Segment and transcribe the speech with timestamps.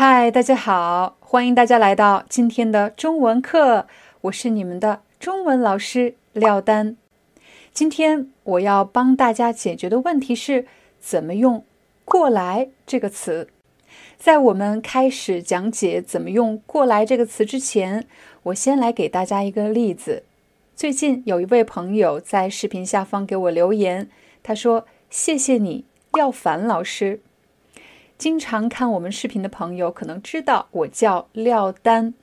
[0.00, 3.88] 嗨，大家好，欢迎大家来到今天的中文课，
[4.20, 6.96] 我是你们的中文老师廖丹。
[7.72, 10.66] 今天我要帮大家解决的问题是
[11.00, 11.64] 怎么用
[12.06, 13.48] “过来”这个词。
[14.16, 18.06] 在我们开始讲解怎么用“过来”这个词之前，
[18.44, 20.22] 我先来给大家一个例子。
[20.76, 24.08] 最近有一位朋友在视频下方给我留言，
[24.44, 27.20] 他说：“谢谢你，廖凡老师。”
[28.18, 32.14] 经常看我们视频的朋友可能知道，我叫廖丹。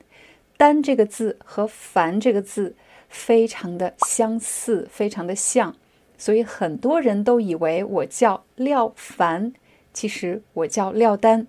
[0.58, 2.76] 丹这个字和凡这个字
[3.08, 5.74] 非常的相似，非常的像，
[6.18, 9.54] 所以很多人都以为我叫廖凡，
[9.94, 11.46] 其实我叫廖丹。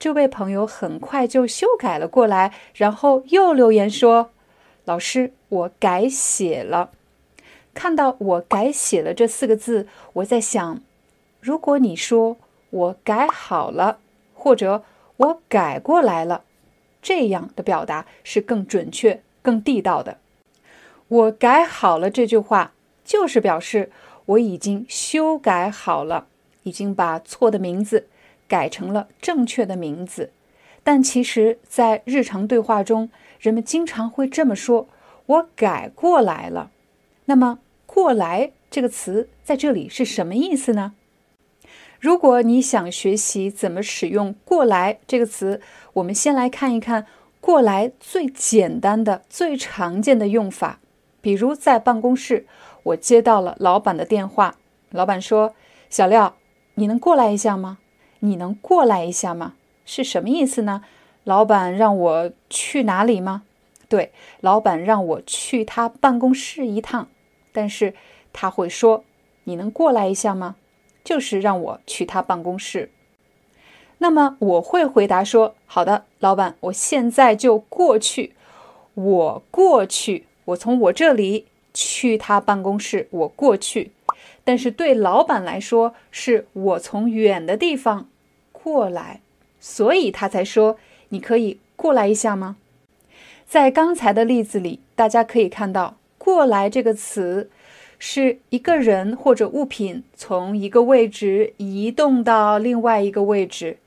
[0.00, 4.30] 这位朋友很快就修改了过来，然后又留言说
[4.84, 6.90] ：“老师，我改写了。”
[7.72, 10.80] 看到我改写了这四个字，我在想，
[11.40, 12.36] 如果你说。
[12.76, 13.98] 我改好了，
[14.34, 14.84] 或者
[15.16, 16.44] 我改过来了，
[17.00, 20.18] 这样的表达是更准确、更地道的。
[21.08, 23.90] 我改好了这句话，就是表示
[24.26, 26.26] 我已经修改好了，
[26.64, 28.08] 已经把错的名字
[28.46, 30.30] 改成了正确的名字。
[30.84, 34.86] 但其实，在日常对话中，人们经常会这么说
[35.26, 36.70] ：“我改过来了。”
[37.26, 40.94] 那么，“过来”这个词在这里是什么意思呢？
[41.98, 45.60] 如果你想学习怎么使用“过来”这个词，
[45.94, 47.06] 我们先来看一看
[47.40, 50.80] “过来”最简单的、最常见的用法。
[51.20, 52.46] 比如在办公室，
[52.84, 54.56] 我接到了老板的电话，
[54.90, 55.54] 老板说
[55.90, 56.36] ：“小廖，
[56.74, 57.78] 你能过来一下吗？
[58.20, 59.54] 你能过来一下吗？”
[59.84, 60.82] 是什么意思呢？
[61.24, 63.42] 老板让我去哪里吗？
[63.88, 67.08] 对，老板让我去他办公室一趟，
[67.52, 67.94] 但是
[68.32, 69.04] 他会说
[69.44, 70.56] ：“你能过来一下吗？”
[71.06, 72.90] 就是让我去他办公室，
[73.98, 78.32] 那么我会回答说：“好的，老板，我现在就过去。
[78.94, 83.92] 我过去，我从我这里去他办公室，我过去。
[84.42, 88.08] 但是对老板来说，是我从远的地方
[88.50, 89.20] 过来，
[89.60, 90.76] 所以他才说：
[91.10, 92.56] 你可以过来一下吗？
[93.46, 97.48] 在刚才的例子里，大家可以看到‘过来’这个词。”
[97.98, 103.78] 是一个人或者物品从一个位置移动到另外一个位置，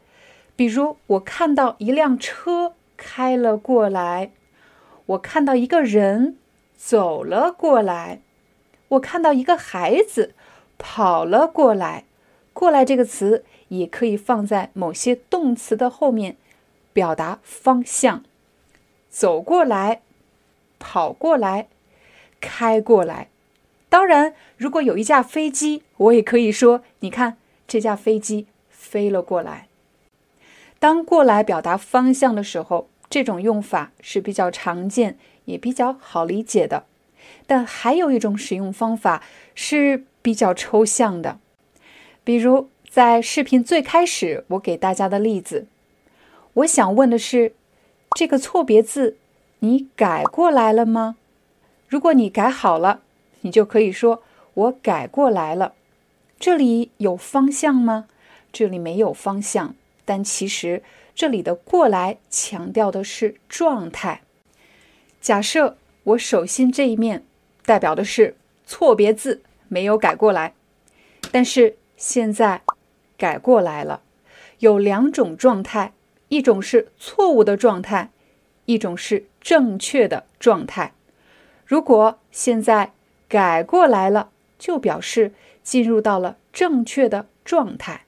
[0.55, 4.31] 比如我看到一辆车开了过来，
[5.05, 6.37] 我看到一个人
[6.75, 8.19] 走了过来，
[8.89, 10.33] 我看到一个孩子
[10.77, 12.05] 跑了过来。
[12.51, 16.35] 过来这个词也可以放在某些动词的后面，
[16.91, 18.23] 表达方向。
[19.09, 20.01] 走过来，
[20.77, 21.67] 跑过来，
[22.41, 23.29] 开过来。
[23.89, 29.67] 当然，如果有一架飞机，我也可以说：“你看，这架飞机飞了过来。”
[30.77, 36.85] 当过来表达方向的时候，这种用法是比较常见，也比较好理解的。
[37.47, 39.23] 但还有一种使用方法
[39.55, 41.39] 是比较抽象的，
[42.23, 45.65] 比如在视频最开始我给大家的例子，
[46.53, 47.53] 我想问的是：
[48.11, 49.17] 这个错别字
[49.59, 51.17] 你改过来了吗？
[51.87, 53.01] 如果你改好了。
[53.41, 54.23] 你就可以说
[54.53, 55.73] ：“我改过来了。”
[56.39, 58.07] 这里有方向吗？
[58.51, 60.81] 这里没有方向，但其实
[61.13, 64.21] 这里的“过来”强调的是状态。
[65.21, 67.25] 假设我手心这一面
[67.65, 68.35] 代表的是
[68.65, 70.53] 错别字，没有改过来，
[71.31, 72.61] 但是现在
[73.17, 74.01] 改过来了。
[74.59, 75.93] 有两种状态：
[76.29, 78.11] 一种是错误的状态，
[78.65, 80.93] 一种是正确的状态。
[81.65, 82.93] 如果现在，
[83.29, 85.31] 改过来了，就表示
[85.63, 88.05] 进入到了正确的状态。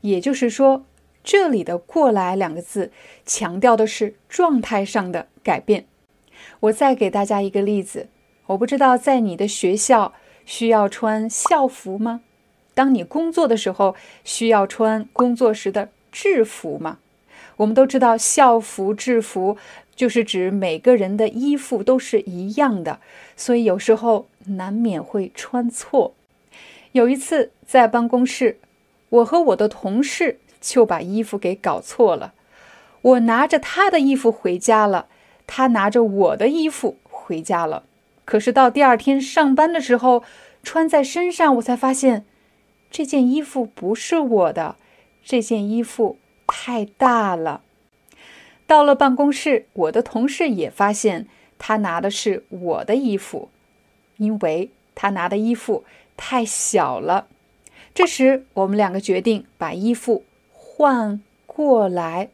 [0.00, 0.86] 也就是说，
[1.24, 2.92] 这里的“过来”两个字
[3.26, 5.86] 强调的是状态上的改变。
[6.60, 8.08] 我再给大家一个例子，
[8.46, 10.14] 我不知道在你的学校
[10.44, 12.20] 需要穿校服吗？
[12.72, 16.98] 当你工作的时候需要穿工作时的制服吗？
[17.56, 19.56] 我们都知道校服、制服。
[19.94, 23.00] 就是指每个人的衣服都是一样的，
[23.34, 26.12] 所以有时候难免会穿错。
[26.92, 28.58] 有一次在办公室，
[29.08, 32.34] 我和我的同事就把衣服给搞错了。
[33.00, 35.06] 我拿着他的衣服回家了，
[35.46, 37.84] 他拿着我的衣服回家了。
[38.26, 40.22] 可是到第二天上班的时候，
[40.62, 42.26] 穿在身上，我才发现
[42.90, 44.76] 这件衣服不是我的，
[45.24, 47.62] 这件衣服太大了。
[48.66, 51.26] 到了办公室，我的同事也发现
[51.58, 53.48] 他拿的是我的衣服，
[54.16, 55.84] 因为他拿的衣服
[56.16, 57.28] 太小了。
[57.94, 62.28] 这时，我们两个决定把衣服换过来。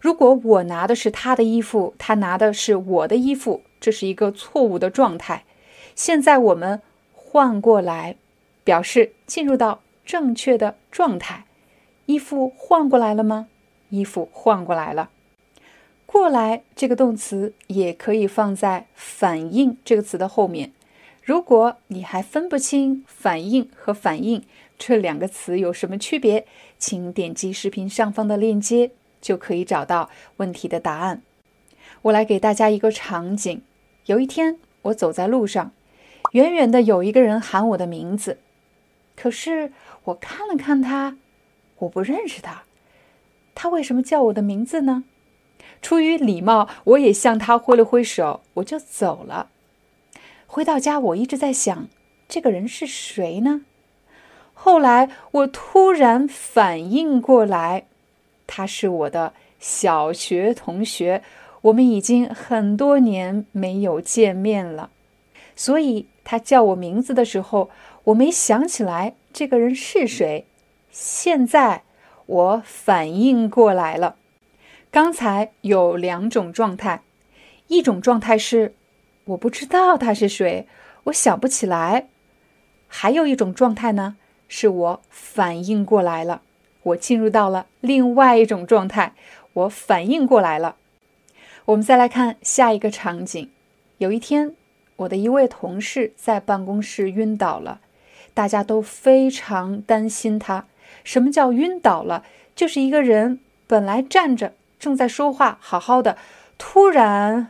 [0.00, 5.44] 如果我拿的是他的衣服，他拿的是我的衣服，这是一个错误的状态。
[5.94, 6.82] 现在我们
[7.14, 8.16] 换过来，
[8.64, 11.44] 表示进入到正确的状态。
[12.12, 13.48] 衣服换过来了吗？
[13.88, 15.08] 衣服换过来了。
[16.04, 20.72] 过来这个动词也可以放在反应这个词的后面。
[21.22, 24.42] 如果你还分不清反应和反应
[24.78, 26.44] 这两个词有什么区别，
[26.78, 28.90] 请点击视频上方的链接，
[29.22, 31.22] 就可以找到问题的答案。
[32.02, 33.62] 我来给大家一个场景：
[34.04, 35.72] 有一天，我走在路上，
[36.32, 38.36] 远远的有一个人喊我的名字，
[39.16, 39.72] 可是
[40.04, 41.16] 我看了看他，
[41.82, 42.62] 我不认识他，
[43.54, 45.04] 他为什么叫我的名字呢？
[45.80, 49.48] 出于礼貌，我也向他挥了挥手，我就走了。
[50.46, 51.88] 回到家，我一直在想，
[52.28, 53.62] 这个人是谁呢？
[54.54, 57.86] 后来我突然反应过来，
[58.46, 61.24] 他是我的小学同学，
[61.62, 64.90] 我们已经很多年没有见面了。
[65.56, 67.70] 所以他叫我名字的时候，
[68.04, 70.46] 我没想起来这个人是谁。
[70.92, 71.82] 现在
[72.26, 74.14] 我反应过来了，
[74.90, 77.02] 刚才有两种状态，
[77.66, 78.74] 一种状态是。
[79.24, 80.66] 我不知道他是谁，
[81.04, 82.08] 我想不起来。
[82.88, 84.16] 还有一种状态呢，
[84.48, 86.42] 是我反应过来了，
[86.82, 89.14] 我进入到了另外一种状态，
[89.52, 90.74] 我反应过来了。
[91.66, 93.48] 我们再来看下一个场景：
[93.98, 94.56] 有一天，
[94.96, 97.80] 我的一位同事在办公室晕倒了，
[98.34, 100.66] 大家都非常担心他。
[101.04, 102.24] 什么叫晕倒了？
[102.54, 106.18] 就是一个人本来站着正在说话，好好的，
[106.58, 107.48] 突然。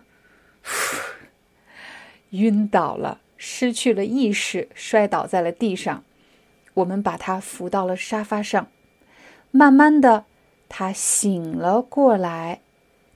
[2.31, 6.05] 晕倒了，失去了意识，摔倒在了地上。
[6.75, 8.69] 我们把他扶到了沙发上，
[9.51, 10.25] 慢慢的，
[10.69, 12.61] 他醒了过来。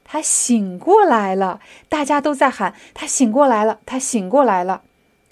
[0.09, 4.83] 他醒过来了，大家都在喊：“他醒过来了，他醒过来了。”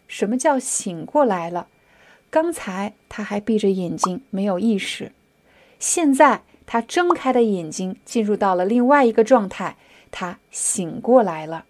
[0.08, 1.68] 什么叫醒过来了？
[2.34, 5.12] 刚才他还闭着眼睛，没有意识。
[5.78, 9.76] 现在他睁开的眼睛，进入到了另外一个状态，
[10.10, 11.64] 他醒过来了。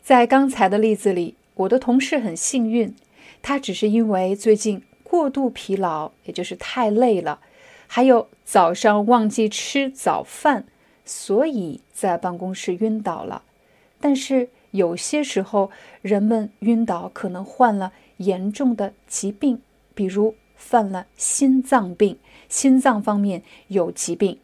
[0.00, 2.94] 在刚才的例子里，我的同事很幸运，
[3.42, 7.40] 他只是因为最近过度疲劳，也就是太累了，
[7.88, 10.64] 还有早上忘记吃早饭，
[11.04, 13.42] 所以在办公室晕倒了。
[13.98, 15.72] 但是有些时候，
[16.02, 19.60] 人们晕倒可能患了严重的疾病，
[19.94, 22.18] 比如犯了心脏病，
[22.48, 24.38] 心脏方面有疾病，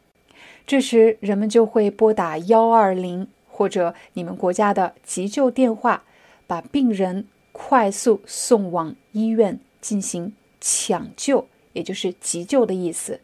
[0.67, 3.29] 这时人们就会拨打幺二零。
[3.55, 6.05] 或者你们国家的急救电话，
[6.47, 13.21] 把病人快速送往医院进行抢救，也就是急救的意思。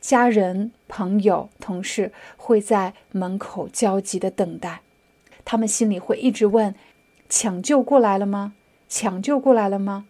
[0.00, 4.80] 家人、朋友、同事会在门口焦急的等待，
[5.44, 6.74] 他们心里会一直问：
[7.28, 8.54] 抢救过来了吗？
[8.94, 10.04] 抢救过来了吗？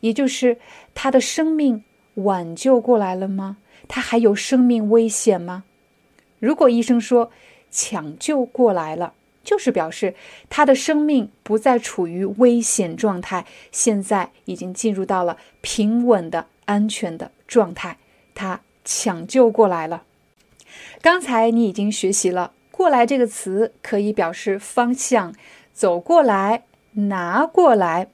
[0.00, 0.58] 也就是
[0.92, 3.58] 他的生命挽救过来了吗？
[3.86, 5.62] 他还有生命危险吗？
[6.40, 7.30] 如果医生说，
[7.70, 9.14] 抢救过来了，
[9.44, 10.16] 就是表示
[10.50, 17.98] 他的生命不再处于危险状态，现在已经进入到了平稳的安全的状态。
[18.34, 20.02] 他抢救过来了。
[21.00, 25.32] 刚才你已经学习了“过来”这个词，可以表示方向，
[25.72, 26.64] 走过来，
[26.94, 28.08] 拿过来。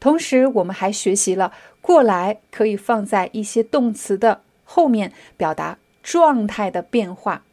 [0.00, 1.52] 同时，我们还学习了
[1.82, 7.44] “过来”可以放在一些动词的后面，表达状态的变化。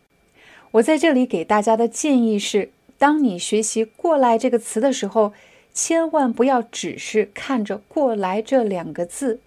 [0.72, 5.34] 我在这里给大家的建议是：当你学习“过来”这个词的时候，
[5.74, 9.42] 千万不要只是看着“过来”这两个字，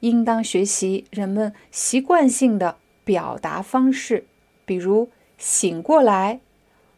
[0.00, 4.26] 应当学习人们习惯性的表达方式，
[4.66, 5.08] 比如
[5.38, 6.40] “醒过来”“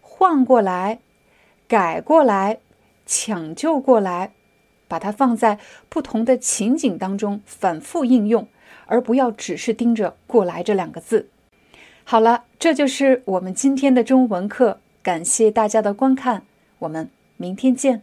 [0.03, 0.99] 换过来
[1.69, 2.59] ”“改过来
[3.07, 4.33] ”“抢救过来”，
[4.89, 8.49] 把它放在不同的情景当中反复应用，
[8.87, 11.29] 而不要只是盯着“过来”这两个字。
[12.05, 14.81] 好了，这就是我们今天的中文课。
[15.03, 16.43] 感谢大家的观看，
[16.81, 18.03] 我们明天见。